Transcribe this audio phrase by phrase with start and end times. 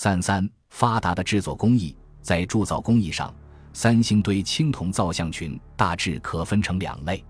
[0.00, 1.92] 三三发达的制作工艺，
[2.22, 3.34] 在铸造工艺上，
[3.72, 7.24] 三星堆青铜造像群大致可分成两类，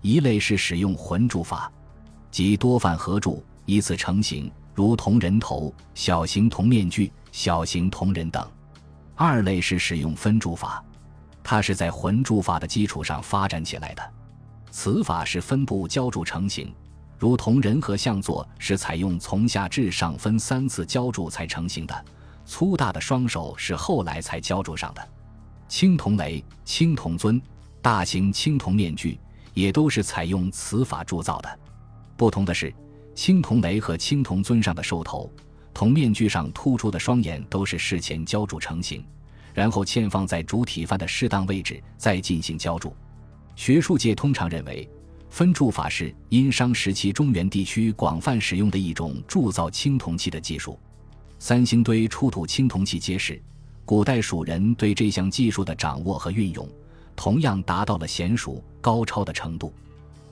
[0.00, 1.70] 一类是使用混铸法，
[2.30, 8.42] 即多范合铸，依次成型，如铜人头、小型铜面具、小型铜人等；
[9.14, 10.82] 二类是使用分铸法，
[11.44, 14.02] 它是在混铸法的基础上发展起来的，
[14.70, 16.74] 此法是分部浇铸成型。
[17.18, 22.04] 如同人和像座是采用从下至上分三次浇铸才成型的，
[22.44, 25.08] 粗大的双手是后来才浇铸上的。
[25.66, 27.40] 青铜雷、青铜尊、
[27.80, 29.18] 大型青铜面具
[29.54, 31.58] 也都是采用此法铸造的。
[32.18, 32.72] 不同的是，
[33.14, 35.32] 青铜雷和青铜尊上的兽头、
[35.72, 39.02] 铜面具上突出的双眼都是事前浇铸成型，
[39.54, 42.94] 然后嵌放在主体范的适当位置再进行浇铸。
[43.54, 44.86] 学术界通常认为。
[45.36, 50.80] 分铸法是殷商时期中原地区广泛使用的一种铸造青铜器的技术。
[51.38, 53.38] 三星堆出土青铜器揭示，
[53.84, 56.66] 古代蜀人对这项技术的掌握和运用，
[57.14, 59.74] 同样达到了娴熟高超的程度。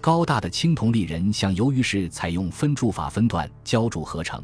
[0.00, 4.42] 高大的青铜立人像，由于是采用分铸法分段浇铸合成，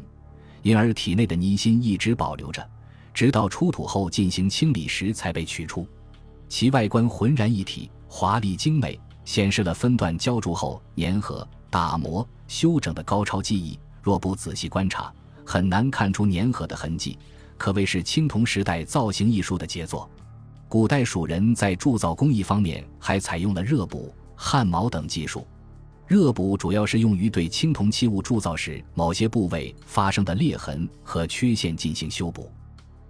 [0.61, 2.63] 因而体内的泥芯一直保留着，
[3.15, 5.87] 直到出土后进行清理时才被取出。
[6.47, 8.99] 其外观浑然一体，华丽精美。
[9.31, 13.79] 显示了分段浇铸后粘合、打磨、修整的高超技艺。
[14.01, 15.09] 若不仔细观察，
[15.45, 17.17] 很难看出粘合的痕迹，
[17.57, 20.09] 可谓是青铜时代造型艺术的杰作。
[20.67, 25.47] 古代蜀人在铸造工艺方面还采用了热补、焊铆等技术。
[26.05, 32.51] 热补主要是用于对青铜器物铸造时某些部位发生的裂痕和缺陷进行修补。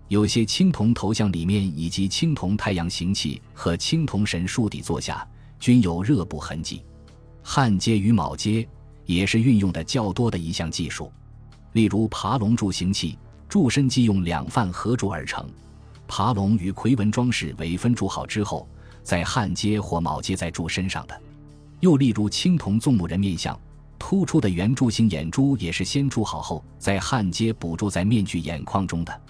[0.07, 5.27] 有些青铜头像里面以及青铜太阳形器和青铜神树底座下。
[5.61, 6.83] 均有热补痕迹，
[7.43, 8.67] 焊接与铆接
[9.05, 11.13] 也是运用的较多的一项技术。
[11.73, 13.15] 例如，爬龙柱形器
[13.47, 15.47] 柱身即用两范合铸而成，
[16.07, 18.67] 爬龙与夔纹装饰为分铸好之后，
[19.03, 21.21] 再焊接或铆接在柱身上的。
[21.79, 23.57] 又例如，青铜纵目人面像
[23.99, 29.21] 突出的圆柱形眼珠也是先铸好后再焊接补铸在面具眼眶中的。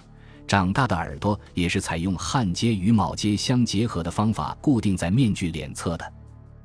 [0.48, 6.12] 长大的耳朵也是采用焊接与铆接相结合的方法固定在面具脸侧的。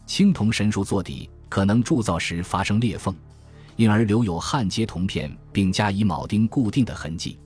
[0.07, 3.13] 青铜神树座底可能铸造时发生裂缝，
[3.75, 7.37] 因而留有焊接铜片并加以铆钉固定的痕迹。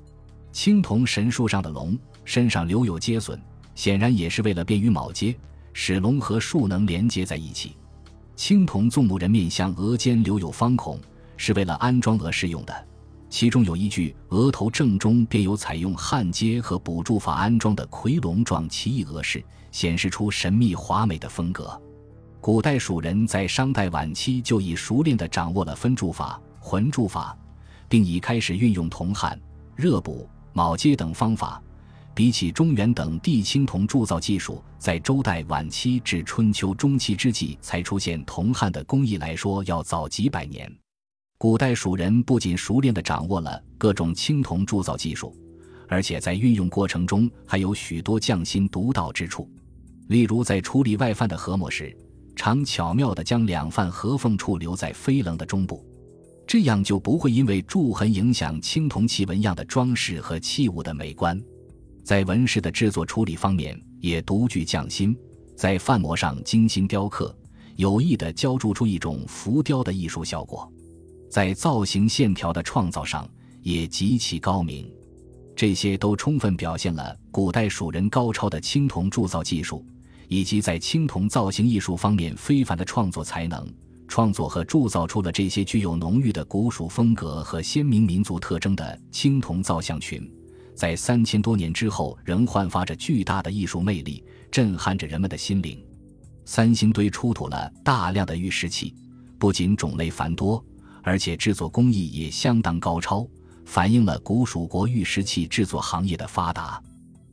[0.51, 3.41] 青铜神树上的龙身上留有接损，
[3.73, 5.35] 显然也是为了便于铆接，
[5.73, 7.75] 使龙和树能连接在一起。
[8.35, 10.99] 青铜纵目人面像额间留有方孔，
[11.37, 12.87] 是为了安装额饰用的。
[13.27, 21.81] 其中有一具额头正中便有采用焊接和补铸法安装的夔龙状奇异额饰，显示出神秘华美的风格。
[22.41, 27.37] 古代蜀人在商代晚期就已熟练地掌握了分铸法、混铸法，
[27.87, 29.39] 并已开始运用铜焊、
[29.75, 31.61] 热补、铆接等方法。
[32.15, 40.69] 比起中原等地青铜铸造技术在周代晚期至春秋中期之际才出现铜焊的工艺来说，要早几百年。
[41.37, 45.37] 古代蜀人不仅熟练地掌握了各种青铜铸造技术，
[45.87, 49.47] 而且在运用过程中还有许多匠心独到之处。
[50.07, 51.95] 例如，在处理外范的合模时，
[52.35, 55.85] 常巧妙地将两范合缝处留在飞棱的中部，
[56.47, 61.39] 这样就不会因为铸痕影响青铜器纹样的装饰和器物的美观。
[62.03, 65.15] 在纹饰的制作处理方面也独具匠心，
[65.55, 67.35] 在范模上精心雕刻，
[67.75, 70.71] 有意地浇铸出一种浮雕的艺术效果。
[71.29, 73.29] 在造型线条的创造上
[73.61, 74.91] 也极其高明，
[75.55, 79.85] 这些都充分表现了古代蜀人高超的青铜铸造技术。
[80.31, 83.69] 以及在青铜造型艺术方面非凡的创作才能，
[84.07, 90.25] 创作和铸造出了这些具有浓郁的古蜀风格和鲜明民族特征的青铜造像群，
[90.73, 95.77] 在三千多年之后仍焕发着巨大的艺术魅力，震撼着人们的心灵。
[96.45, 98.95] 三星堆出土了大量的玉石器，
[99.37, 100.63] 不仅种类繁多，
[101.03, 103.27] 而且制作工艺也相当高超，
[103.65, 106.81] 反映了古蜀国玉石器制作行业的发达。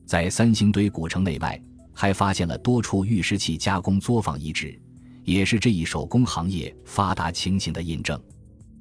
[0.05, 1.63] 在三星堆古城内外。
[2.01, 4.81] 还发现了多处玉石器加工作坊遗址，
[5.25, 8.17] 也是这一手工行业发达情形的印证。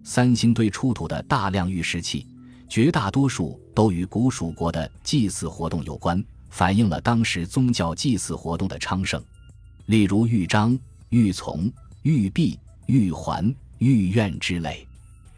[0.04, 2.28] 三星堆出土的大量玉石器，
[2.70, 9.20] 绝大多数都与古蜀国的祭祀活动有关，反映了当时宗教祭祀活动的昌盛。
[9.88, 10.78] 例如玉章、
[11.10, 11.72] 玉琮、
[12.04, 14.88] 玉璧、玉环、玉苑之类。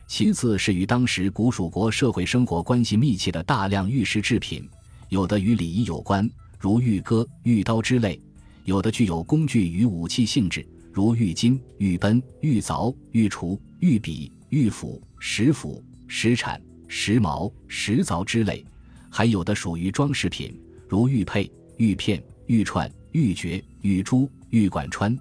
[0.05, 4.67] 其次是与当时古蜀国社会生活关系密切的大量玉石制品，
[5.07, 6.29] 有的与礼仪有关。
[6.59, 8.21] 如玉戈、玉刀之类，
[8.65, 18.61] 有的具有工具与武器性质，如玉金、玉奔、玉凿、玉锄、玉笔、玉斧、石斧、石铲、石矛、石凿之类；
[19.09, 20.59] 还有的属于装饰品，
[20.89, 25.17] 如玉佩、玉片、玉串、玉珏、玉珠、玉贯穿、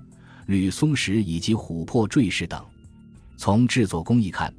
[0.47, 2.61] 铝松石以及琥珀坠饰等。
[3.37, 4.53] 从制作工艺看，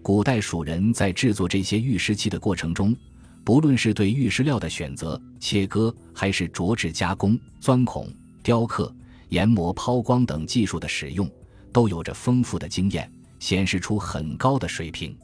[0.00, 2.96] 古代蜀人在制作这些玉石器的过程中，
[3.44, 8.08] 不论是对玉石料的选择、切割，还是琢制加工、钻孔、
[8.42, 8.94] 雕刻、
[9.30, 11.28] 研磨、抛光等技术的使用，
[11.72, 13.10] 都有着丰富的经验，
[13.40, 15.16] 显示出很高的水平。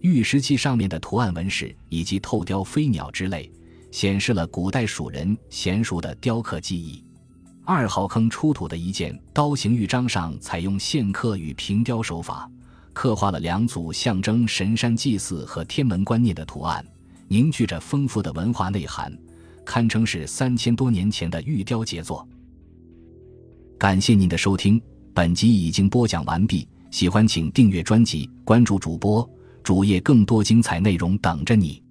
[0.00, 3.50] 玉石器上面的图案纹饰以及透雕飞鸟之类，
[3.90, 7.02] 显示了古代蜀人娴熟的雕刻技艺。
[7.64, 12.46] 二号坑出土的一件刀形玉章上，采用线刻与平雕手法，
[12.92, 16.84] 刻画了两组象征神山祭祀和天门观念的图案，
[17.28, 19.16] 凝聚着丰富的文化内涵，
[19.64, 22.26] 堪称是三千多年前的玉雕杰作。
[23.78, 24.80] 感谢您的收听，
[25.12, 26.66] 本集已经播讲完毕。
[26.90, 29.28] 喜欢请订阅专辑，关注主播。
[29.62, 31.83] 主页更多精彩内容等着你。